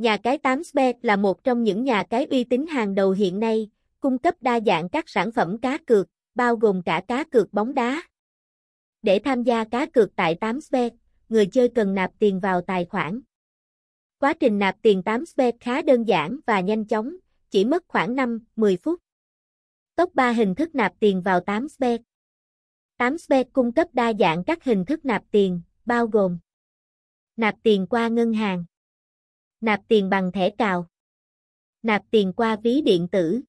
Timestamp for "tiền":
12.18-12.40, 14.82-15.02, 21.00-21.22, 25.30-25.60, 27.62-27.86, 29.88-30.10, 32.10-32.32